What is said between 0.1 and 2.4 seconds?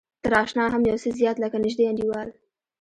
تر اشنا هم يو څه زيات لکه نژدې انډيوال.